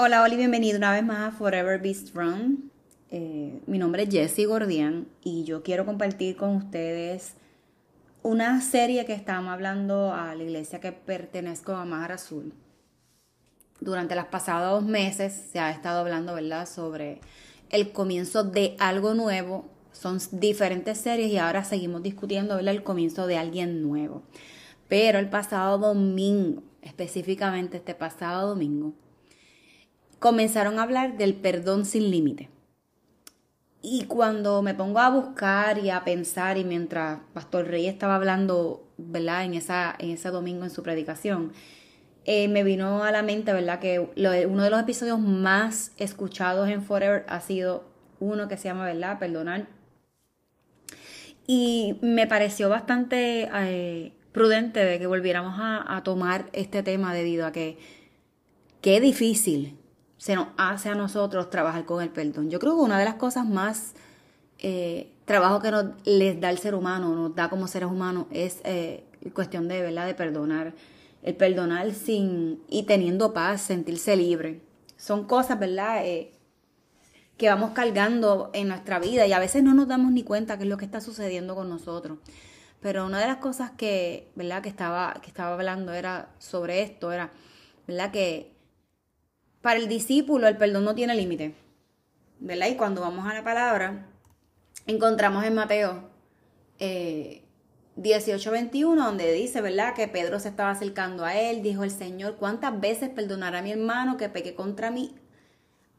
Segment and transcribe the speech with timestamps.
[0.00, 2.58] Hola, Oli, bienvenido una vez más a Forever Be Strong.
[3.10, 7.34] Eh, mi nombre es Jessie Gordian y yo quiero compartir con ustedes
[8.22, 12.52] una serie que estamos hablando a la iglesia que pertenezco a Mar Azul.
[13.80, 17.20] Durante los pasados meses se ha estado hablando, ¿verdad?, sobre
[17.70, 19.68] el comienzo de algo nuevo.
[19.90, 24.22] Son diferentes series y ahora seguimos discutiendo, ¿verdad?, el comienzo de alguien nuevo.
[24.86, 28.94] Pero el pasado domingo, específicamente este pasado domingo,
[30.18, 32.48] comenzaron a hablar del perdón sin límite.
[33.80, 38.84] Y cuando me pongo a buscar y a pensar, y mientras Pastor Rey estaba hablando,
[38.96, 39.44] ¿verdad?
[39.44, 41.52] En, esa, en ese domingo en su predicación,
[42.24, 43.78] eh, me vino a la mente, ¿verdad?
[43.78, 47.84] Que uno de los episodios más escuchados en Forever ha sido
[48.18, 49.18] uno que se llama, ¿verdad?
[49.18, 49.68] Perdonar.
[51.46, 57.46] Y me pareció bastante eh, prudente de que volviéramos a, a tomar este tema debido
[57.46, 57.78] a que
[58.82, 59.78] qué difícil
[60.18, 62.50] se nos hace a nosotros trabajar con el perdón.
[62.50, 63.94] Yo creo que una de las cosas más
[64.58, 68.60] eh, trabajo que nos les da el ser humano, nos da como seres humanos, es
[68.64, 70.06] eh, cuestión de, ¿verdad?
[70.06, 70.74] de perdonar.
[71.22, 74.60] El perdonar sin y teniendo paz, sentirse libre.
[74.96, 76.04] Son cosas, ¿verdad?
[76.04, 76.32] Eh,
[77.36, 80.64] que vamos cargando en nuestra vida y a veces no nos damos ni cuenta qué
[80.64, 82.18] es lo que está sucediendo con nosotros.
[82.80, 84.62] Pero una de las cosas que, ¿verdad?
[84.62, 87.30] que estaba, que estaba hablando era sobre esto, era,
[87.86, 88.10] ¿verdad?
[88.10, 88.57] que
[89.62, 91.54] para el discípulo el perdón no tiene límite.
[92.40, 92.68] ¿Verdad?
[92.68, 94.06] Y cuando vamos a la palabra,
[94.86, 96.08] encontramos en Mateo
[96.78, 97.42] eh,
[97.96, 99.94] 18:21, donde dice, ¿verdad?
[99.94, 103.72] Que Pedro se estaba acercando a él, dijo el Señor, ¿cuántas veces perdonará a mi
[103.72, 105.16] hermano que peque contra mí?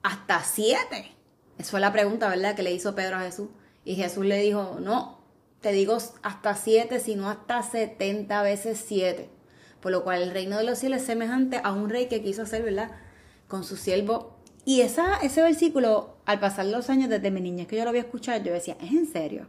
[0.02, 1.12] Hasta siete.
[1.58, 2.56] Esa fue la pregunta, ¿verdad?
[2.56, 3.50] Que le hizo Pedro a Jesús.
[3.84, 5.20] Y Jesús le dijo, no,
[5.60, 9.30] te digo hasta siete, sino hasta setenta veces siete.
[9.82, 12.44] Por lo cual el reino de los cielos es semejante a un rey que quiso
[12.44, 12.92] hacer, ¿verdad?
[13.50, 14.38] Con su siervo.
[14.64, 18.04] Y esa, ese versículo, al pasar los años desde mi niñez que yo lo había
[18.04, 19.48] escuchado, yo decía, ¿es en serio?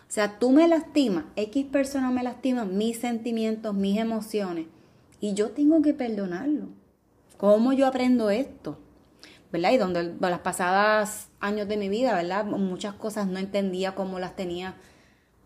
[0.00, 4.66] O sea, tú me lastimas, X persona me lastima mis sentimientos, mis emociones,
[5.20, 6.68] y yo tengo que perdonarlo.
[7.36, 8.78] ¿Cómo yo aprendo esto?
[9.52, 9.72] ¿Verdad?
[9.72, 12.44] Y donde las pasadas años de mi vida, ¿verdad?
[12.44, 14.76] Muchas cosas no entendía cómo las tenía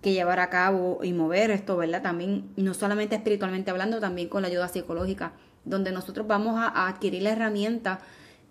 [0.01, 2.03] que llevar a cabo y mover esto, ¿verdad?
[2.03, 7.23] También, no solamente espiritualmente hablando, también con la ayuda psicológica donde nosotros vamos a, adquirir
[7.23, 8.01] la herramienta,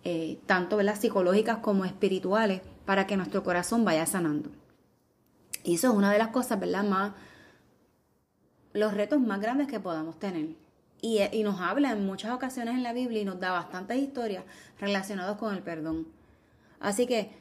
[0.04, 4.50] eh, tanto las psicológicas como espirituales, para que nuestro corazón vaya sanando.
[5.64, 6.84] Y eso es una de las cosas, ¿verdad?
[6.84, 7.14] Más,
[8.74, 10.56] los retos más grandes que podamos tener.
[11.02, 14.44] Y, y, nos habla en muchas ocasiones en la Biblia y nos da bastantes historias
[14.80, 16.08] relacionadas con el perdón.
[16.80, 17.32] Así que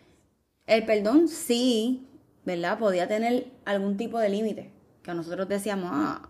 [0.67, 2.07] el perdón sí,
[2.45, 2.79] ¿verdad?
[2.79, 4.73] Podía tener algún tipo de límite.
[5.03, 6.29] Que nosotros decíamos, ah,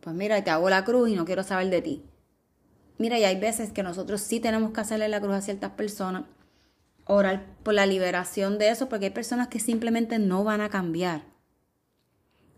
[0.00, 2.04] pues mira, te hago la cruz y no quiero saber de ti.
[2.98, 6.24] Mira, y hay veces que nosotros sí tenemos que hacerle la cruz a ciertas personas
[7.04, 11.22] orar por la liberación de eso, porque hay personas que simplemente no van a cambiar.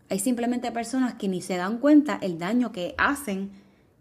[0.09, 3.51] Hay simplemente personas que ni se dan cuenta el daño que hacen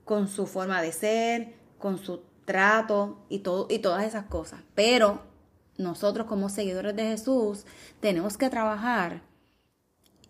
[0.04, 4.60] con su forma de ser, con su trato y, todo, y todas esas cosas.
[4.74, 5.22] Pero
[5.78, 7.64] nosotros como seguidores de Jesús
[8.00, 9.22] tenemos que trabajar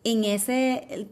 [0.05, 1.09] en ese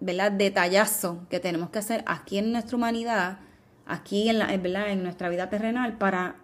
[0.00, 0.32] ¿verdad?
[0.32, 3.40] detallazo que tenemos que hacer aquí en nuestra humanidad,
[3.88, 6.36] aquí en, la, en nuestra vida terrenal, para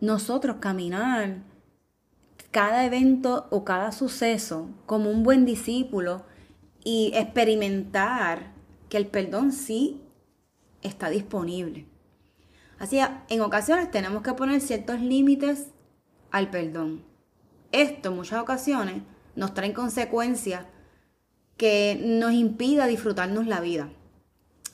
[0.00, 1.42] nosotros caminar
[2.50, 6.24] cada evento o cada suceso como un buen discípulo
[6.84, 8.52] y experimentar
[8.88, 10.02] que el perdón sí
[10.82, 11.86] está disponible.
[12.78, 15.68] Así, en ocasiones tenemos que poner ciertos límites
[16.30, 17.04] al perdón.
[17.72, 19.02] Esto en muchas ocasiones
[19.34, 20.66] nos trae consecuencias
[21.56, 23.88] que nos impida disfrutarnos la vida.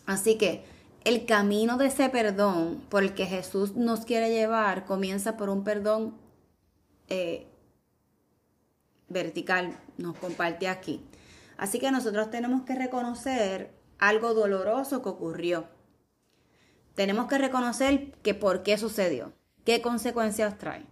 [0.06, 0.64] Así que
[1.04, 5.64] el camino de ese perdón por el que Jesús nos quiere llevar comienza por un
[5.64, 6.14] perdón
[7.08, 7.46] eh,
[9.08, 11.02] vertical, nos comparte aquí.
[11.56, 15.66] Así que nosotros tenemos que reconocer algo doloroso que ocurrió.
[16.94, 19.32] Tenemos que reconocer que por qué sucedió,
[19.64, 20.86] qué consecuencias trae.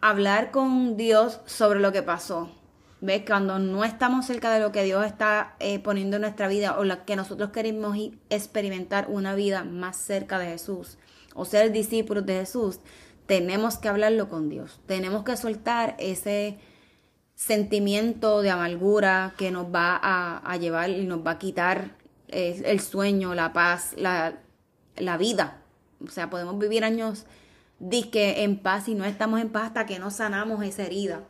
[0.00, 2.50] Hablar con Dios sobre lo que pasó,
[3.04, 3.24] ¿Ves?
[3.26, 6.84] Cuando no estamos cerca de lo que Dios está eh, poniendo en nuestra vida o
[6.84, 7.98] lo que nosotros queremos
[8.30, 10.96] experimentar una vida más cerca de Jesús
[11.34, 12.80] o ser discípulos de Jesús,
[13.26, 14.80] tenemos que hablarlo con Dios.
[14.86, 16.56] Tenemos que soltar ese
[17.34, 21.98] sentimiento de amargura que nos va a, llevar y nos va a quitar
[22.28, 24.38] eh, el sueño, la paz, la,
[24.96, 25.58] la vida.
[26.02, 27.26] O sea, podemos vivir años
[27.80, 31.20] disque en paz y no estamos en paz hasta que no sanamos esa herida.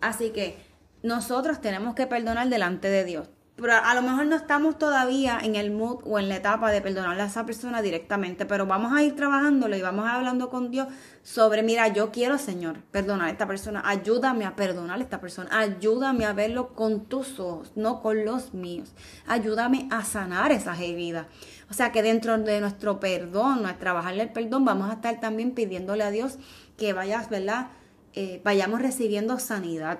[0.00, 0.67] Así que
[1.02, 3.28] nosotros tenemos que perdonar delante de Dios.
[3.60, 6.80] Pero a lo mejor no estamos todavía en el mood o en la etapa de
[6.80, 10.70] perdonarle a esa persona directamente, pero vamos a ir trabajándolo y vamos a hablando con
[10.70, 10.86] Dios
[11.24, 15.50] sobre, mira, yo quiero, Señor, perdonar a esta persona, ayúdame a perdonar a esta persona,
[15.58, 18.92] ayúdame a verlo con tus ojos, no con los míos,
[19.26, 21.26] ayúdame a sanar esas heridas.
[21.68, 25.50] O sea que dentro de nuestro perdón, nuestro trabajarle el perdón, vamos a estar también
[25.50, 26.38] pidiéndole a Dios
[26.76, 27.70] que vayas, ¿verdad?
[28.14, 29.98] Eh, vayamos recibiendo sanidad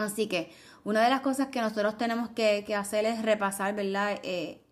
[0.00, 0.50] Así que
[0.84, 4.18] una de las cosas que nosotros tenemos que, hacer es repasar, ¿verdad?
[4.22, 4.62] Eh,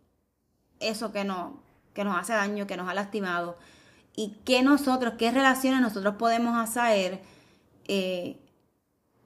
[0.80, 3.58] eso que, no, que nos hace daño, que nos ha lastimado.
[4.16, 7.20] Y qué nosotros, qué relaciones nosotros podemos hacer,
[7.86, 8.38] eh,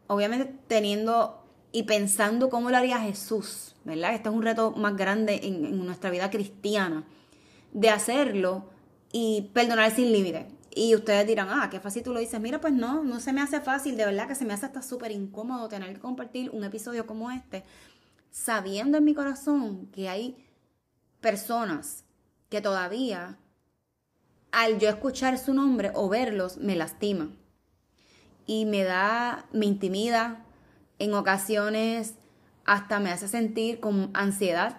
[0.07, 4.15] obviamente teniendo y pensando cómo lo haría Jesús, ¿verdad?
[4.15, 7.05] Este es un reto más grande en, en nuestra vida cristiana,
[7.73, 8.67] de hacerlo
[9.13, 10.49] y perdonar sin límite.
[10.75, 12.41] Y ustedes dirán, ah, qué fácil tú lo dices.
[12.41, 13.97] Mira, pues no, no se me hace fácil.
[13.97, 17.31] De verdad que se me hace hasta súper incómodo tener que compartir un episodio como
[17.31, 17.65] este,
[18.31, 20.37] sabiendo en mi corazón que hay
[21.21, 22.05] personas
[22.49, 23.39] que todavía,
[24.51, 27.37] al yo escuchar su nombre o verlos, me lastiman.
[28.47, 30.45] Y me da, me intimida,
[30.99, 32.15] en ocasiones
[32.65, 34.79] hasta me hace sentir con ansiedad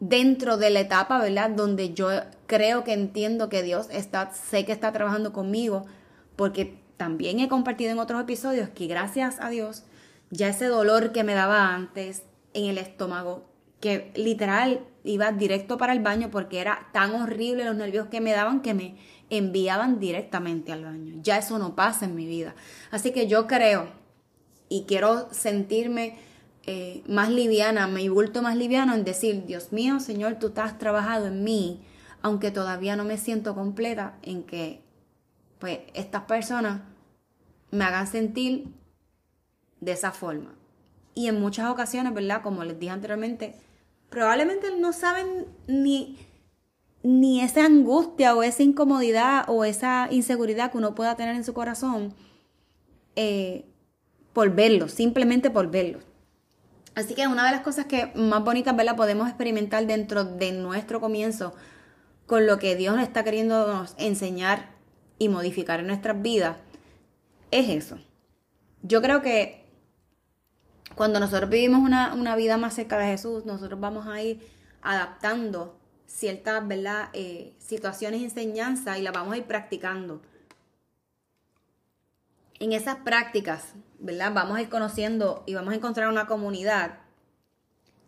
[0.00, 1.50] dentro de la etapa, ¿verdad?
[1.50, 2.08] Donde yo
[2.48, 5.86] creo que entiendo que Dios está, sé que está trabajando conmigo,
[6.34, 9.84] porque también he compartido en otros episodios que gracias a Dios,
[10.30, 12.24] ya ese dolor que me daba antes
[12.54, 13.46] en el estómago,
[13.80, 18.32] que literal iba directo para el baño porque era tan horrible los nervios que me
[18.32, 18.96] daban que me
[19.30, 21.20] enviaban directamente al baño.
[21.22, 22.54] Ya eso no pasa en mi vida.
[22.90, 23.88] Así que yo creo
[24.70, 26.16] y quiero sentirme
[26.64, 30.78] eh, más liviana, me bulto más liviano en decir, Dios mío, Señor, tú te has
[30.78, 31.82] trabajado en mí,
[32.22, 34.82] aunque todavía no me siento completa en que
[35.58, 36.82] pues estas personas
[37.70, 38.68] me hagan sentir
[39.80, 40.54] de esa forma.
[41.14, 42.42] Y en muchas ocasiones, ¿verdad?
[42.42, 43.54] Como les dije anteriormente,
[44.08, 46.18] probablemente no saben ni,
[47.02, 51.54] ni esa angustia o esa incomodidad o esa inseguridad que uno pueda tener en su
[51.54, 52.14] corazón
[53.16, 53.64] eh,
[54.32, 56.04] por verlos, simplemente por verlos.
[56.94, 58.96] Así que una de las cosas que más bonitas, ¿verdad?
[58.96, 61.54] Podemos experimentar dentro de nuestro comienzo
[62.28, 64.68] con lo que Dios nos está queriendo enseñar
[65.18, 66.58] y modificar en nuestras vidas
[67.50, 67.98] es eso.
[68.82, 69.64] Yo creo que
[70.94, 74.46] cuando nosotros vivimos una, vida más cerca de Jesús, nosotros vamos a ir
[74.82, 77.08] adaptando ciertas ¿verdad?
[77.14, 80.20] Eh, situaciones enseñanzas y las vamos a ir practicando.
[82.60, 84.34] En esas prácticas ¿verdad?
[84.34, 86.98] Vamos a ir conociendo y vamos a encontrar una comunidad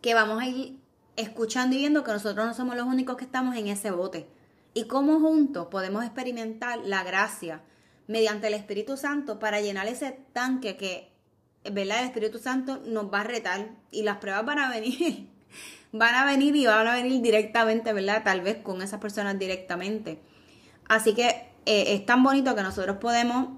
[0.01, 0.80] que vamos a ir
[1.15, 4.27] escuchando y viendo que nosotros no somos los únicos que estamos en ese bote.
[4.73, 7.61] Y cómo juntos podemos experimentar la gracia
[8.07, 11.11] mediante el Espíritu Santo para llenar ese tanque que,
[11.69, 11.99] ¿verdad?
[11.99, 15.29] El Espíritu Santo nos va a retar y las pruebas van a venir.
[15.91, 18.23] van a venir y van a venir directamente, ¿verdad?
[18.23, 20.19] Tal vez con esas personas directamente.
[20.87, 21.27] Así que
[21.65, 23.49] eh, es tan bonito que nosotros podemos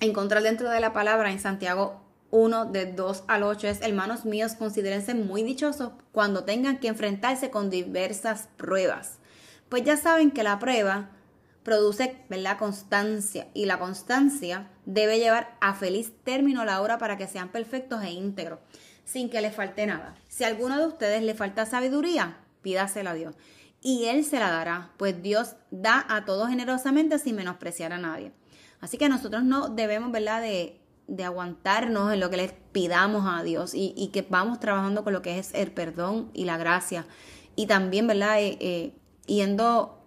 [0.00, 4.54] encontrar dentro de la palabra en Santiago 1 de 2 al 8 es, hermanos míos,
[4.54, 9.18] considérense muy dichosos cuando tengan que enfrentarse con diversas pruebas.
[9.68, 11.10] Pues ya saben que la prueba
[11.62, 17.26] produce la constancia y la constancia debe llevar a feliz término la hora para que
[17.26, 18.60] sean perfectos e íntegros,
[19.04, 20.14] sin que les falte nada.
[20.28, 23.34] Si a alguno de ustedes le falta sabiduría, pídasela a Dios
[23.82, 28.32] y Él se la dará, pues Dios da a todos generosamente sin menospreciar a nadie.
[28.80, 30.79] Así que nosotros no debemos, ¿verdad?, de
[31.10, 35.22] de aguantarnos en lo que les pidamos a Dios y, que vamos trabajando con lo
[35.22, 37.04] que es el perdón y la gracia.
[37.56, 38.40] Y también, ¿verdad?
[38.40, 38.94] Eh, eh,
[39.26, 40.04] yendo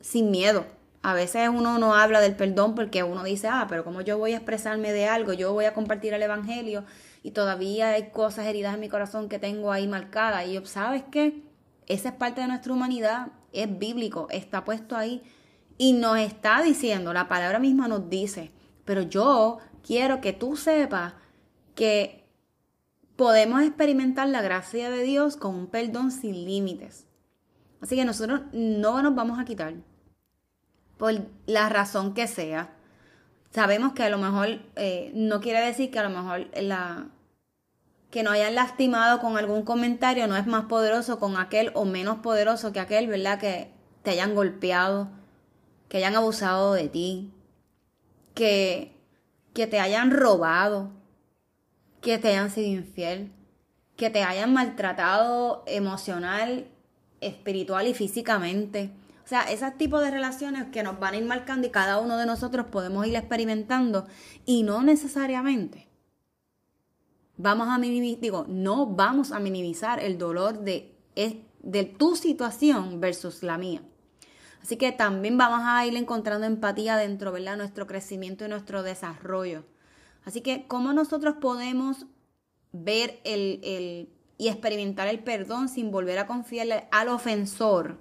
[0.00, 0.64] sin miedo.
[1.02, 4.32] A veces uno no habla del perdón porque uno dice, ah, pero como yo voy
[4.32, 6.84] a expresarme de algo, yo voy a compartir el Evangelio
[7.22, 10.46] y todavía hay cosas heridas en mi corazón que tengo ahí marcadas.
[10.46, 11.42] Y yo, ¿sabes qué?
[11.86, 15.22] Esa es parte de nuestra humanidad, es bíblico, está puesto ahí
[15.76, 18.50] y nos está diciendo, la palabra misma nos dice,
[18.84, 21.14] pero yo quiero que tú sepas
[21.74, 22.24] que
[23.16, 27.06] podemos experimentar la gracia de Dios con un perdón sin límites.
[27.80, 29.74] Así que nosotros no nos vamos a quitar
[30.96, 31.14] por
[31.46, 32.74] la razón que sea.
[33.50, 37.08] Sabemos que a lo mejor eh, no quiere decir que a lo mejor la
[38.10, 42.18] que no hayan lastimado con algún comentario no es más poderoso con aquel o menos
[42.18, 43.40] poderoso que aquel, ¿verdad?
[43.40, 43.72] Que
[44.02, 45.08] te hayan golpeado,
[45.88, 47.32] que hayan abusado de ti,
[48.34, 48.91] que
[49.52, 50.90] que te hayan robado,
[52.00, 53.32] que te hayan sido infiel,
[53.96, 56.66] que te hayan maltratado emocional,
[57.20, 58.90] espiritual y físicamente.
[59.24, 62.16] O sea, esos tipos de relaciones que nos van a ir marcando y cada uno
[62.16, 64.06] de nosotros podemos ir experimentando
[64.44, 65.92] y no necesariamente
[67.42, 73.42] vamos a minimizar, digo, no vamos a minimizar el dolor de, de tu situación versus
[73.42, 73.82] la mía.
[74.62, 77.56] Así que también vamos a ir encontrando empatía dentro, ¿verdad?
[77.56, 79.64] Nuestro crecimiento y nuestro desarrollo.
[80.24, 82.06] Así que, ¿cómo nosotros podemos
[82.70, 87.98] ver el, y experimentar el perdón sin volver a confiarle al ofensor?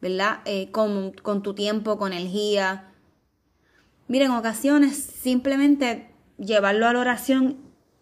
[0.00, 0.40] ¿Verdad?
[0.44, 2.92] Eh, con, con tu tiempo, con energía.
[4.08, 7.58] Miren, en ocasiones simplemente llevarlo a la oración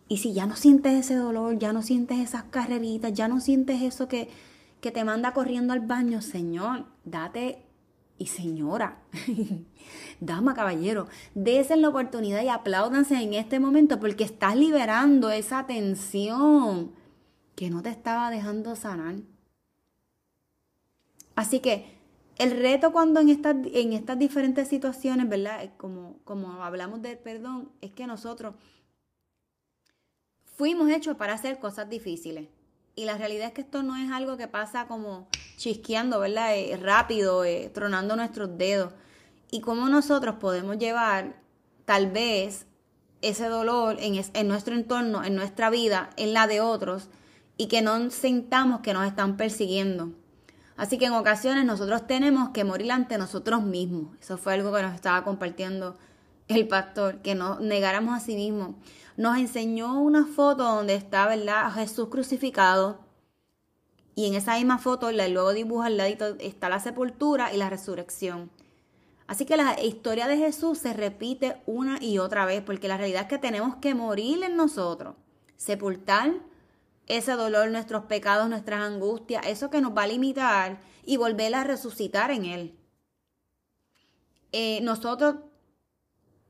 [0.08, 3.82] y si ya no sientes ese dolor, ya no sientes esas carreritas, ya no sientes
[3.82, 4.30] eso que,
[4.82, 7.64] que te manda corriendo al baño, Señor, date
[8.18, 9.00] y señora,
[10.20, 16.92] dama, caballero, desen la oportunidad y apláudanse en este momento porque estás liberando esa tensión
[17.54, 19.14] que no te estaba dejando sanar.
[21.36, 21.96] Así que
[22.38, 25.70] el reto cuando en estas, en estas diferentes situaciones, ¿verdad?
[25.76, 28.56] Como, como hablamos del perdón, es que nosotros
[30.56, 32.48] fuimos hechos para hacer cosas difíciles.
[32.94, 36.56] Y la realidad es que esto no es algo que pasa como chisqueando, ¿verdad?
[36.56, 38.92] Eh, rápido, eh, tronando nuestros dedos.
[39.50, 41.40] Y cómo nosotros podemos llevar
[41.84, 42.66] tal vez
[43.22, 47.08] ese dolor en, en nuestro entorno, en nuestra vida, en la de otros,
[47.56, 50.12] y que no sintamos que nos están persiguiendo.
[50.76, 54.16] Así que en ocasiones nosotros tenemos que morir ante nosotros mismos.
[54.20, 55.96] Eso fue algo que nos estaba compartiendo
[56.48, 58.74] el pastor, que nos negáramos a sí mismos
[59.16, 61.72] nos enseñó una foto donde está, ¿verdad?
[61.72, 63.00] Jesús crucificado.
[64.14, 68.50] Y en esa misma foto, luego dibuja al ladito, está la sepultura y la resurrección.
[69.26, 73.22] Así que la historia de Jesús se repite una y otra vez, porque la realidad
[73.22, 75.14] es que tenemos que morir en nosotros,
[75.56, 76.34] sepultar
[77.06, 81.64] ese dolor, nuestros pecados, nuestras angustias, eso que nos va a limitar y volver a
[81.64, 82.78] resucitar en Él.
[84.52, 85.36] Eh, nosotros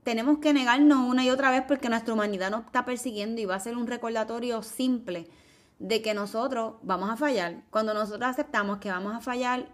[0.04, 3.54] tenemos que negarnos una y otra vez porque nuestra humanidad nos está persiguiendo y va
[3.54, 5.28] a ser un recordatorio simple
[5.78, 7.62] de que nosotros vamos a fallar.
[7.71, 9.68] Cuando nosotros aceptamos que vamos a fallar,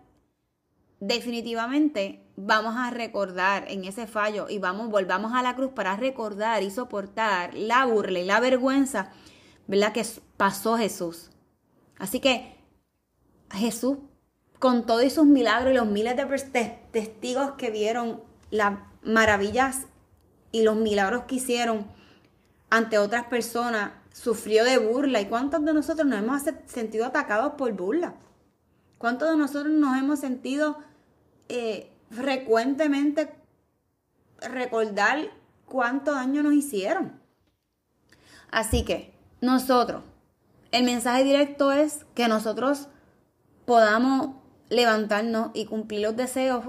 [1.00, 6.62] definitivamente vamos a recordar en ese fallo y vamos, volvamos a la cruz para recordar
[6.62, 9.10] y soportar la burla y la vergüenza,
[9.66, 9.92] ¿verdad?
[9.92, 10.04] Que
[10.36, 11.30] pasó Jesús.
[11.98, 12.56] Así que
[13.50, 13.98] Jesús,
[14.58, 19.86] con todos sus milagros y los miles de testigos que vieron las maravillas
[20.52, 21.86] y los milagros que hicieron
[22.70, 25.20] ante otras personas, sufrió de burla.
[25.20, 28.14] ¿Y cuántos de nosotros nos hemos sentido atacados por burla?
[28.98, 30.78] ¿Cuántos de nosotros nos hemos sentido
[31.48, 33.34] eh, frecuentemente
[34.40, 35.30] recordar
[35.66, 37.20] cuánto daño nos hicieron?
[38.50, 40.02] Así que nosotros,
[40.72, 42.88] el mensaje directo es que nosotros
[43.64, 44.36] podamos
[44.68, 46.64] levantarnos y cumplir los deseos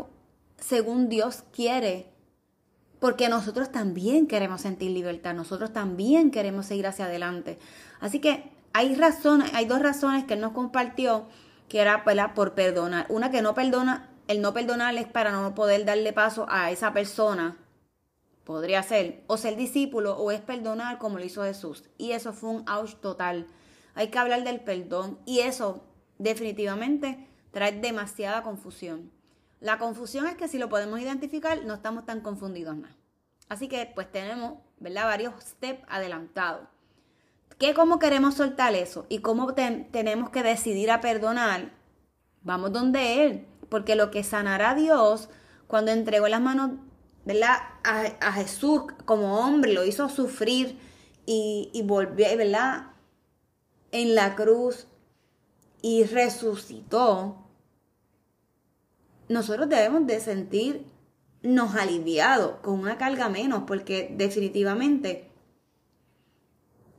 [0.57, 2.13] según Dios quiere
[3.00, 7.58] porque nosotros también queremos sentir libertad, nosotros también queremos seguir hacia adelante.
[8.00, 11.27] Así que hay razones, hay dos razones que él nos compartió
[11.68, 12.03] que era
[12.34, 13.06] por perdonar.
[13.10, 16.94] Una que no perdona, el no perdonar es para no poder darle paso a esa
[16.94, 17.58] persona
[18.50, 21.84] podría ser o ser discípulo o es perdonar como lo hizo Jesús.
[22.00, 23.46] Y eso fue un ouch total.
[23.94, 25.84] Hay que hablar del perdón y eso
[26.18, 29.12] definitivamente trae demasiada confusión.
[29.60, 32.92] La confusión es que si lo podemos identificar no estamos tan confundidos más.
[33.50, 35.06] Así que pues tenemos, ¿verdad?
[35.06, 36.68] Varios steps adelantados.
[37.58, 39.06] ¿Qué cómo queremos soltar eso?
[39.10, 41.74] ¿Y cómo tenemos que decidir a perdonar?
[42.42, 43.48] Vamos donde Él.
[43.68, 45.30] Porque lo que sanará Dios
[45.68, 46.72] cuando entregó las manos,
[47.25, 47.58] ¿verdad?
[47.84, 50.80] A, Jesús como hombre, lo hizo sufrir
[51.25, 52.92] y, y volvió, ¿verdad?
[53.92, 54.88] En la cruz
[55.82, 57.49] y resucitó.
[59.29, 65.29] Nosotros debemos de sentirnos aliviados con una carga menos porque definitivamente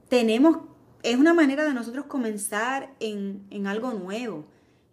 [0.09, 0.59] tenemos,
[1.03, 4.47] es una manera de nosotros comenzar en, en algo nuevo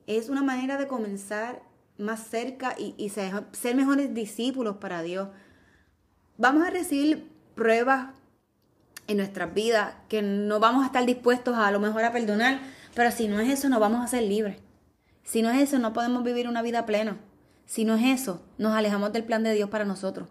[0.08, 1.62] es una manera de comenzar
[1.98, 5.28] más cerca y, ser, mejores discípulos para Dios.
[6.38, 8.14] Vamos a recibir pruebas
[9.08, 12.62] en nuestras vidas que no vamos a estar dispuestos a, a lo mejor a perdonar,
[12.96, 14.58] pero si no es eso, no vamos a ser libres.
[15.28, 17.18] Si no es eso, no podemos vivir una vida plena.
[17.66, 20.30] Si no es eso, nos alejamos del plan de Dios para nosotros.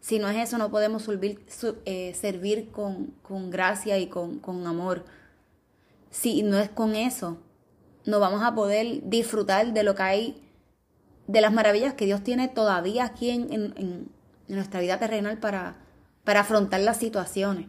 [0.00, 1.44] Si no es eso, no podemos servir,
[1.84, 5.04] eh, servir con, con, gracia y con, con amor.
[6.10, 7.36] Si no es con eso,
[8.06, 10.42] no vamos a poder disfrutar de lo que hay,
[11.26, 14.08] de las maravillas que Dios tiene todavía aquí en,
[14.48, 15.76] nuestra vida terrenal para,
[16.24, 17.66] para afrontar las situaciones.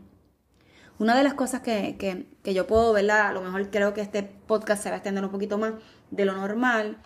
[1.01, 3.29] Una de las cosas que, yo puedo, ¿verdad?
[3.29, 5.74] A lo mejor creo que este podcast se va a extender un poquito más
[6.12, 7.00] de lo normal,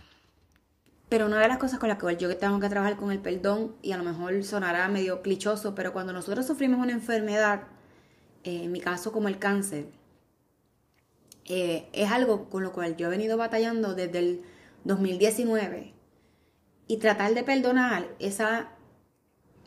[1.08, 3.74] pero una de las cosas con las que yo tengo que trabajar con el perdón,
[3.82, 7.62] y a lo mejor sonará medio clichoso, pero cuando nosotros sufrimos una enfermedad,
[8.44, 9.86] eh, en mi caso como el cáncer,
[11.46, 14.42] eh, es algo con lo cual yo he venido batallando desde el
[14.84, 15.94] 2019
[16.88, 18.75] y tratar de perdonar esa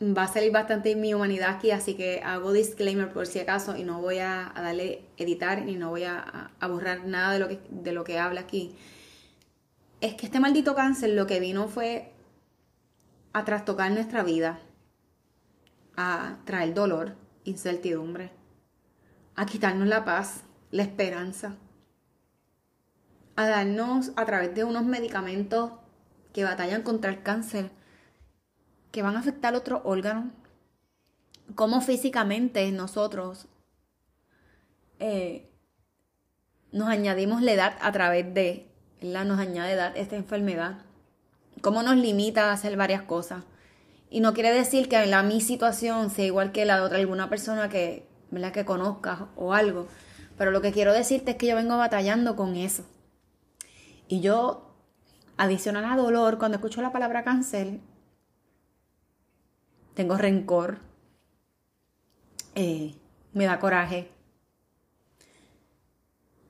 [0.01, 3.83] va a salir bastante mi humanidad aquí, así que hago disclaimer por si acaso y
[3.83, 7.91] no voy a, darle editar ni no voy a, borrar nada de lo, que, de
[7.91, 8.75] lo que habla aquí.
[10.01, 12.13] Es que este maldito cáncer lo que vino fue
[13.33, 14.59] a trastocar nuestra vida,
[15.97, 18.31] a traer dolor, incertidumbre,
[19.35, 21.57] a quitarnos la paz, la esperanza
[23.39, 25.71] a darnos a través de unos medicamentos
[26.33, 27.71] que batallan contra el cáncer,
[28.91, 30.31] que van a afectar otros órganos,
[31.55, 33.47] cómo físicamente nosotros
[34.99, 35.49] eh,
[36.71, 38.67] nos añadimos la edad a través de,
[39.01, 40.79] la nos añade edad esta enfermedad,
[41.61, 43.43] cómo nos limita a hacer varias cosas.
[44.11, 47.29] Y no quiere decir que la mi situación sea igual que la de otra alguna
[47.29, 48.51] persona que, ¿verdad?
[48.51, 49.87] que conozcas o algo.
[50.37, 52.85] Pero lo que quiero decirte es que yo vengo batallando con eso.
[54.07, 54.73] Y yo,
[55.37, 57.79] adicional a dolor, cuando escucho la palabra cáncer,
[59.99, 60.77] tengo rencor,
[62.55, 62.95] eh,
[63.33, 64.09] me da coraje.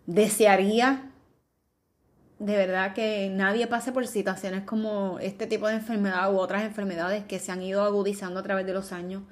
[0.06, 1.12] Desearía
[2.38, 7.26] de verdad que nadie pase por situaciones como este tipo de enfermedad u otras enfermedades
[7.26, 9.24] que se han ido agudizando a través de los años.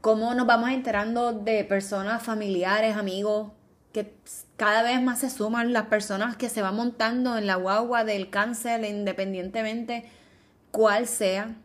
[0.00, 3.50] Cómo nos vamos enterando de personas, familiares, amigos,
[3.92, 4.14] que
[4.54, 8.30] cada vez más se suman las personas que se van montando en la guagua del
[8.30, 10.08] cáncer, independientemente
[10.70, 11.56] cuál sea.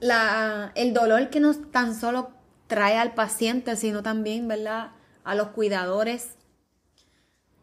[0.00, 2.30] La, el dolor que no tan solo
[2.66, 4.92] trae al paciente, sino también, ¿verdad?,
[5.24, 6.36] a los cuidadores.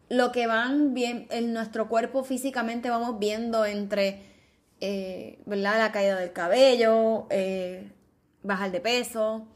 [0.08, 4.22] Lo que van bien en nuestro cuerpo físicamente vamos viendo entre,
[4.80, 7.92] eh, ¿verdad?, la caída del cabello, eh,
[8.42, 9.48] bajar de peso,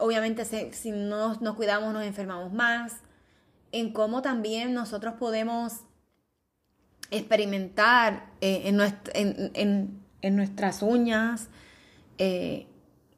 [0.00, 2.96] obviamente si no nos cuidamos nos enfermamos más,
[3.72, 5.80] en cómo también nosotros podemos
[7.10, 11.48] experimentar eh, en, nuestras uñas,
[12.22, 12.66] eh,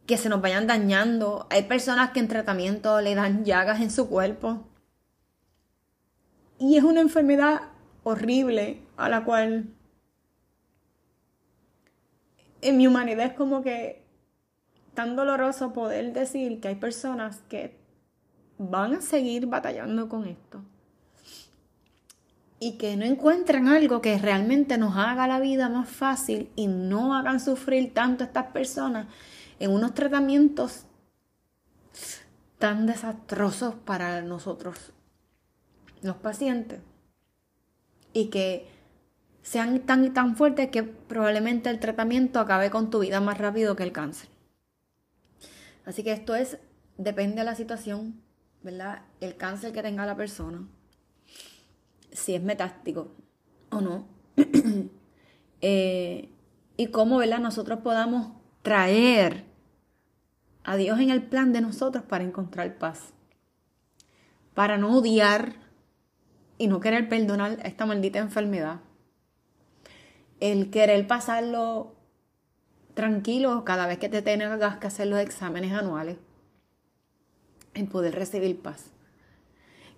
[0.06, 1.48] que se nos vayan dañando.
[1.50, 4.62] Hay personas que en tratamiento le dan llagas en su cuerpo.
[6.60, 7.62] Y es una enfermedad
[8.04, 9.74] horrible a la cual
[12.60, 14.04] en mi humanidad es como que
[14.94, 17.76] tan doloroso poder decir que hay personas que
[18.58, 20.62] van a seguir batallando con esto
[22.64, 27.16] y que no encuentren algo que realmente nos haga la vida más fácil y no
[27.16, 29.08] hagan sufrir tanto a estas personas
[29.58, 30.86] en unos tratamientos
[32.58, 34.92] tan desastrosos para nosotros,
[36.02, 36.78] los pacientes,
[38.12, 38.68] y que
[39.42, 43.74] sean tan y tan fuertes que probablemente el tratamiento acabe con tu vida más rápido
[43.74, 44.28] que el cáncer.
[45.84, 46.58] Así que esto es,
[46.96, 48.22] depende de la situación,
[48.62, 49.02] ¿verdad?
[49.20, 50.64] El cáncer que tenga la persona,
[52.12, 53.08] si es metástico
[53.70, 54.06] o no.
[55.64, 56.28] Eh,
[56.76, 57.38] y cómo, ¿verdad?
[57.38, 59.44] Nosotros podamos traer
[60.64, 63.12] a Dios en el plan de nosotros para encontrar paz.
[64.54, 65.54] Para no odiar
[66.58, 68.80] y no querer perdonar esta maldita enfermedad.
[70.40, 71.94] El querer pasarlo
[72.94, 76.16] tranquilo cada vez que te tengas que hacer los exámenes anuales.
[77.74, 78.90] En poder recibir paz.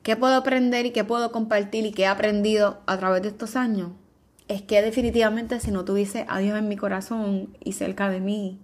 [0.05, 3.57] ¿Qué puedo aprender y qué puedo compartir y qué he aprendido a través de estos
[3.57, 3.93] años?
[4.49, 8.61] Es que definitivamente si no tuviese a Dios en mi corazón y cerca de mí,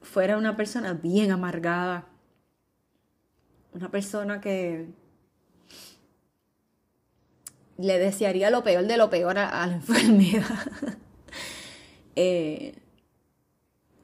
[0.00, 2.06] fuera una persona bien amargada,
[3.74, 4.88] una persona que
[7.76, 10.66] le desearía lo peor de lo peor a, la enfermedad.
[12.16, 12.74] Eh,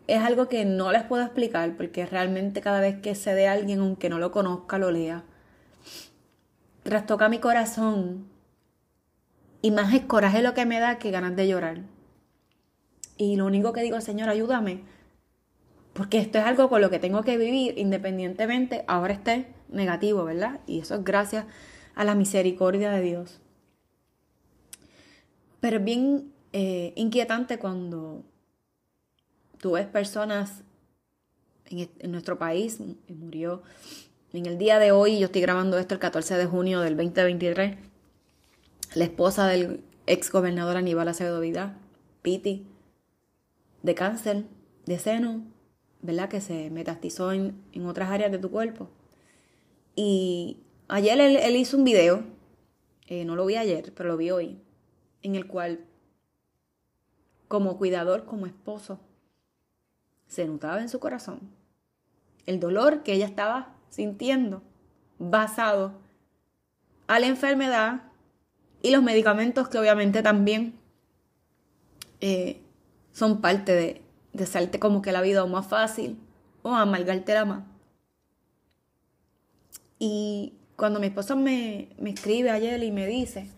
[0.06, 3.80] es algo que no les puedo explicar porque realmente cada vez que se de alguien,
[3.80, 5.24] aunque no lo conozca, lo lea,
[6.82, 8.28] trastoca mi corazón
[9.62, 11.80] y más es coraje lo que me da que ganas de llorar.
[13.16, 14.84] Y lo único que digo, Señor, ayúdame
[15.96, 20.60] porque esto es algo con lo que tengo que vivir independientemente ahora esté negativo, ¿verdad?
[20.66, 21.46] Y eso es gracias
[21.94, 23.40] a la misericordia de Dios.
[25.58, 28.24] Pero es bien eh, inquietante cuando
[29.66, 30.62] tú ves personas
[31.64, 33.64] en, en nuestro país, murió
[34.32, 37.76] en el día de hoy, yo estoy grabando esto el 14 de junio del 2023,
[38.94, 41.76] la esposa del ex gobernador Aníbal Acevedo Vidal,
[42.22, 42.64] Piti,
[43.82, 44.44] de cáncer,
[44.84, 45.42] de seno,
[46.00, 46.28] ¿verdad?
[46.28, 48.88] Que se metastizó en, otras áreas de tu cuerpo.
[49.96, 52.22] Y ayer él, hizo un video,
[53.08, 54.60] eh, no lo vi ayer, pero lo vi hoy,
[55.22, 55.80] en el cual,
[57.48, 59.00] como cuidador, como esposo,
[60.26, 61.56] se notaba en su corazón
[62.46, 64.62] el dolor que ella estaba sintiendo
[65.18, 65.92] basado
[67.06, 68.02] a la enfermedad
[68.82, 70.78] y los medicamentos que obviamente también
[72.20, 72.62] eh,
[73.12, 76.18] son parte de, de como que la vida o más fácil
[76.62, 77.64] o amargarte la más.
[79.98, 83.50] Y cuando mi esposo me, me escribe ayer y me dice,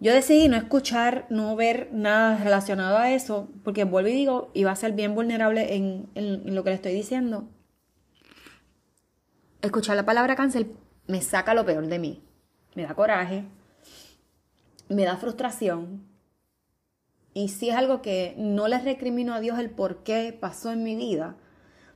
[0.00, 4.70] yo decidí no escuchar, no ver nada relacionado a eso, porque vuelvo y digo, iba
[4.70, 7.48] a ser bien vulnerable en, en, lo que le estoy diciendo.
[9.60, 10.68] Escuchar la palabra cáncer
[11.06, 12.22] me saca lo peor de mí.
[12.74, 13.44] Me da coraje,
[14.88, 16.10] me da frustración,
[17.32, 20.82] y sí es algo que no le recrimino a Dios el por qué pasó en
[20.82, 21.36] mi vida,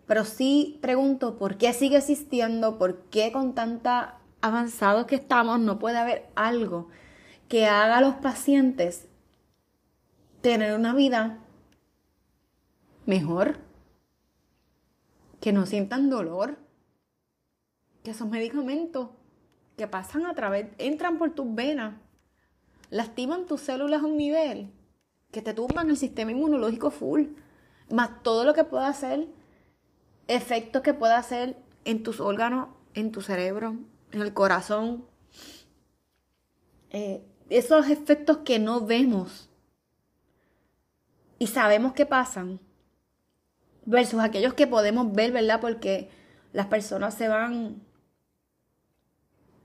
[0.07, 5.79] pero sí pregunto por qué sigue existiendo, por qué con tanta avanzados que estamos no
[5.79, 6.89] puede haber algo
[7.49, 9.07] que haga a los pacientes
[10.41, 11.39] tener una vida
[13.07, 13.59] mejor,
[15.41, 16.59] que no sientan dolor,
[18.03, 19.11] que esos medicamentos
[19.77, 21.95] que pasan a través, entran por tus venas,
[22.91, 24.71] lastiman tus células a un nivel
[25.33, 27.25] que te tumban el sistema inmunológico full,
[27.91, 29.27] más todo lo que pueda hacer,
[30.29, 33.77] efectos que pueda hacer en tus órganos, en tu cerebro,
[34.13, 35.05] en el corazón.
[36.91, 39.49] Eh, esos efectos que no vemos
[41.39, 42.61] y sabemos que pasan,
[43.87, 45.61] versus aquellos que podemos ver, ¿verdad?
[45.61, 46.09] Porque
[46.53, 47.83] las personas se van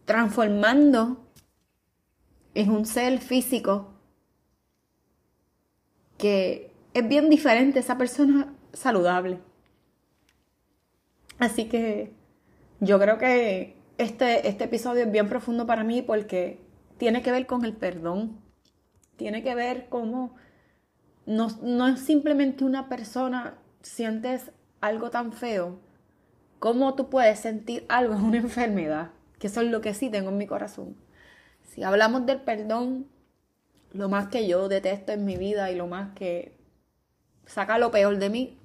[0.05, 1.25] transformando
[2.55, 3.93] en un ser físico
[6.17, 9.39] que es bien diferente esa persona saludable.
[11.37, 12.11] Así que
[12.81, 16.59] yo creo que este, este episodio es bien profundo para mí porque
[16.99, 18.39] tiene que ver con el perdón.
[19.15, 20.35] Tiene que ver cómo
[21.25, 25.79] no, no es simplemente una persona, sientes algo tan feo,
[26.59, 30.29] cómo tú puedes sentir algo en una enfermedad, que eso es lo que sí tengo
[30.29, 30.95] en mi corazón.
[31.63, 33.07] Si hablamos del perdón,
[33.93, 36.57] lo más que yo detesto en mi vida y lo más que
[37.45, 38.59] saca lo peor de mí,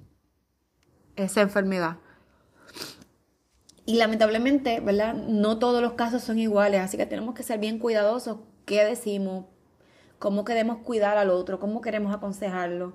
[1.15, 1.97] esa enfermedad.
[3.85, 5.13] Y lamentablemente, ¿verdad?
[5.13, 9.45] No todos los casos son iguales, así que tenemos que ser bien cuidadosos qué decimos,
[10.17, 12.93] cómo queremos cuidar al otro, cómo queremos aconsejarlo.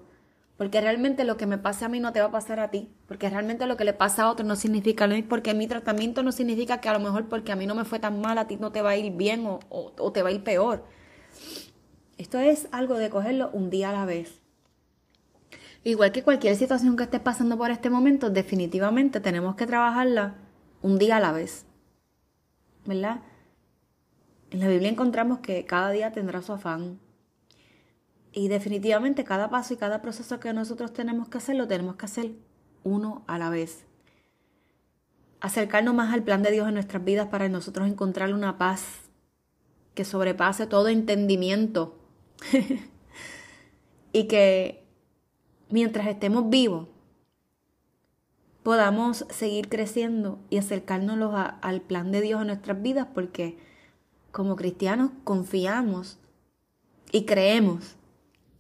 [0.57, 2.92] Porque realmente lo que me pase a mí no te va a pasar a ti.
[3.07, 5.31] Porque realmente lo que le pasa a otro no significa lo mismo.
[5.31, 7.98] Porque mi tratamiento no significa que a lo mejor porque a mí no me fue
[7.98, 10.33] tan mal, a ti no te va a ir bien o, o te va a
[10.33, 10.85] ir peor.
[12.18, 14.42] Esto es algo de cogerlo un día a la vez.
[15.83, 20.35] Igual que cualquier situación que esté pasando por este momento, definitivamente tenemos que trabajarla
[20.83, 21.66] un día a la vez.
[22.87, 23.23] ¿Verdad?
[24.51, 26.99] En la Biblia encontramos que cada día tendrá su afán.
[28.33, 32.07] Y definitivamente cada paso y cada proceso que nosotros tenemos que hacer, lo tenemos que
[32.07, 32.33] hacer
[32.85, 33.85] uno a la vez.
[35.40, 39.11] Acercarnos más al plan de Dios en nuestras vidas para nosotros encontrar una paz
[39.95, 41.99] que sobrepase todo entendimiento
[44.12, 44.85] y que
[45.69, 46.88] mientras estemos vivos,
[48.62, 53.59] podamos seguir creciendo y acercarnos al plan de Dios en nuestras vidas porque
[54.33, 56.18] como cristianos confiamos
[57.12, 57.96] y creemos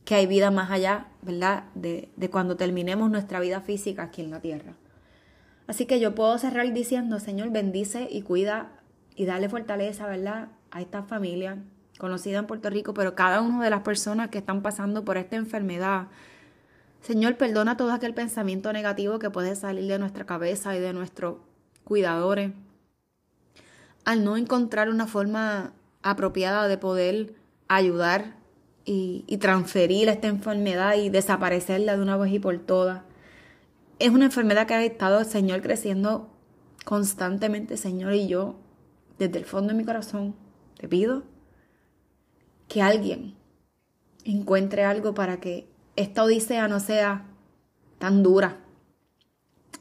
[0.04, 1.64] que hay vida más allá, ¿verdad?
[1.74, 4.74] De, de, cuando terminemos nuestra vida física aquí en la tierra.
[5.66, 8.72] Así que yo puedo cerrar diciendo, Señor, bendice y cuida
[9.14, 10.48] y dale fortaleza, ¿verdad?
[10.72, 11.58] A esta familia
[12.00, 15.36] conocida en Puerto Rico, pero cada una de las personas que están pasando por esta
[15.36, 16.08] enfermedad.
[17.02, 21.36] Señor, perdona todo aquel pensamiento negativo que puede salir de nuestra cabeza y de nuestros
[21.84, 22.52] cuidadores.
[24.04, 27.34] Al no encontrar una forma apropiada de poder
[27.68, 28.36] ayudar
[28.84, 33.02] y, transferir esta enfermedad y desaparecerla de una vez y por todas.
[33.98, 36.28] Es una enfermedad que ha estado, Señor, creciendo
[36.84, 38.56] constantemente, Señor, y yo,
[39.18, 40.34] desde el fondo de mi corazón,
[40.78, 41.22] te pido
[42.66, 43.36] que alguien
[44.24, 45.69] encuentre algo para que
[46.00, 47.26] esta odisea no sea
[47.98, 48.58] tan dura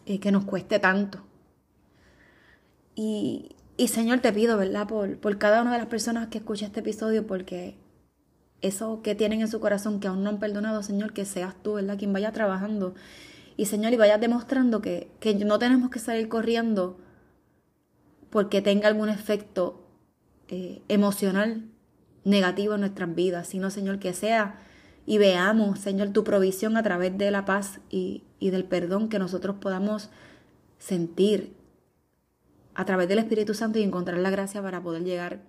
[0.06, 1.20] y que nos cueste tanto.
[2.96, 3.56] Y,
[3.88, 4.88] Señor, te pido, ¿verdad?
[4.88, 7.78] Por, por cada una de las personas que escucha este episodio, porque
[8.62, 11.76] eso que tienen en su corazón que aún no han perdonado, Señor, que seas tú,
[11.76, 11.98] ¿verdad?
[11.98, 12.94] Quien vaya trabajando.
[13.56, 16.98] Y Señor, y vayas demostrando que, que no tenemos que salir corriendo
[18.30, 19.86] porque tenga algún efecto
[20.50, 21.70] eh, emocional
[22.26, 24.60] negativo en nuestras vidas, sino, Señor, que sea
[25.10, 29.18] y veamos, Señor, tu provisión a través de la paz y, y del perdón que
[29.18, 30.12] nosotros podamos
[30.78, 31.56] sentir
[32.76, 35.42] a través del Espíritu Santo y encontrar la gracia para poder llegar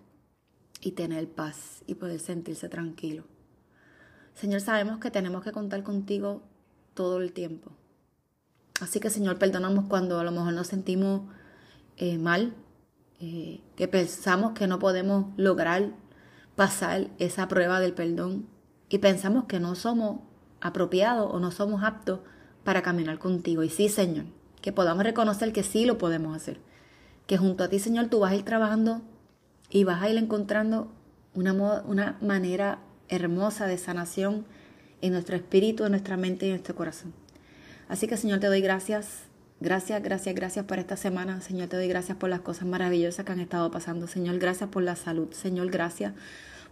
[0.80, 3.24] y tener paz y poder sentirse tranquilo.
[4.32, 6.40] Señor, sabemos que tenemos que contar contigo
[6.94, 7.70] todo el tiempo.
[8.80, 11.30] Así que, Señor, perdonamos cuando a lo mejor nos sentimos
[11.98, 12.54] eh, mal,
[13.20, 15.90] eh, que pensamos que no podemos lograr
[16.56, 18.48] pasar esa prueba del perdón
[18.90, 20.20] y pensamos que no somos
[20.60, 22.20] apropiados o no somos aptos
[22.64, 23.62] para caminar contigo.
[23.62, 24.26] Y sí, Señor,
[24.60, 26.60] que podamos reconocer que sí lo podemos hacer.
[27.26, 29.00] Que junto a ti, Señor, tú vas a ir trabajando
[29.70, 30.92] y vas a ir encontrando
[31.32, 34.44] una, una manera hermosa de sanación
[35.00, 37.14] en nuestro espíritu, en nuestra mente y en nuestro corazón.
[37.88, 39.30] Así que, Señor, te doy gracias
[39.62, 41.42] Gracias, gracias, gracias por esta semana.
[41.42, 44.06] Señor, te doy gracias por las cosas maravillosas que han estado pasando.
[44.06, 45.30] Señor, gracias por la salud.
[45.32, 46.14] Señor, gracias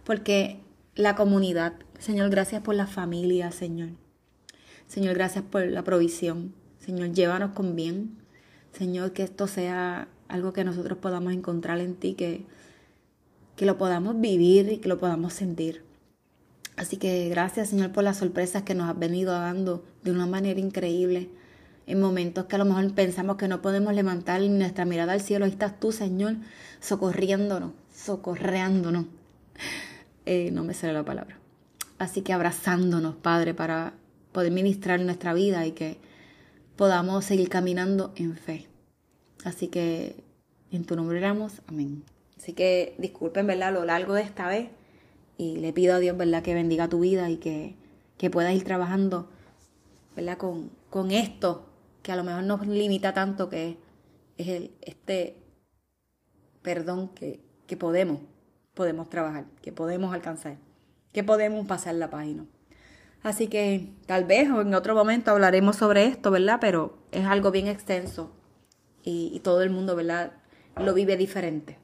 [0.03, 0.59] porque
[0.99, 1.75] la comunidad.
[1.97, 3.91] Señor, gracias por la familia, Señor.
[4.85, 6.53] Señor, gracias por la provisión.
[6.77, 8.17] Señor, llévanos con bien.
[8.73, 12.45] Señor, que esto sea algo que nosotros podamos encontrar en ti, que,
[13.55, 15.85] que lo podamos vivir y que lo podamos sentir.
[16.75, 20.59] Así que gracias, Señor, por las sorpresas que nos has venido dando de una manera
[20.59, 21.29] increíble
[21.87, 25.45] en momentos que a lo mejor pensamos que no podemos levantar nuestra mirada al cielo.
[25.45, 26.35] Ahí estás tú, Señor,
[26.81, 29.05] socorriéndonos, socorreándonos.
[30.31, 31.39] Eh, no me sale la palabra.
[31.97, 33.93] Así que abrazándonos, Padre, para
[34.31, 35.97] poder ministrar nuestra vida y que
[36.75, 38.67] podamos seguir caminando en fe.
[39.43, 40.23] Así que
[40.71, 41.63] en tu nombre oramos.
[41.65, 42.03] Amén.
[42.37, 43.73] Así que disculpen, ¿verdad?
[43.73, 44.69] Lo largo de esta vez.
[45.35, 46.43] Y le pido a Dios, ¿verdad?
[46.43, 47.73] Que bendiga tu vida y que,
[48.19, 49.31] que puedas ir trabajando,
[50.15, 50.37] ¿verdad?
[50.37, 51.65] Con, con esto
[52.03, 53.77] que a lo mejor nos limita tanto que
[54.37, 55.37] es el, este
[56.61, 58.19] perdón que, que podemos,
[58.79, 60.55] podemos trabajar, que podemos alcanzar,
[61.11, 62.45] que podemos pasar la página.
[63.23, 66.59] Así que tal vez o en otro momento hablaremos sobre esto, ¿verdad?
[66.61, 68.31] Pero es algo bien extenso
[69.03, 70.31] y, todo el mundo, ¿verdad?
[70.77, 71.77] Lo vive diferente.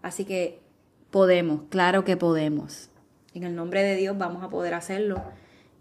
[0.00, 0.62] Así que
[1.10, 2.88] podemos, claro que podemos.
[3.34, 5.22] En el nombre de Dios vamos a poder hacerlo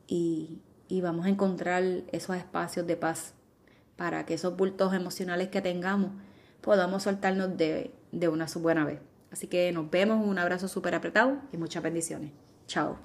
[0.08, 3.34] y, y vamos a encontrar esos espacios de paz
[3.96, 6.12] para que esos bultos emocionales que tengamos
[6.60, 9.00] podamos soltarnos de, de una buena vez.
[9.32, 12.32] Así que nos vemos, un abrazo súper apretado y muchas bendiciones.
[12.68, 12.98] Chao.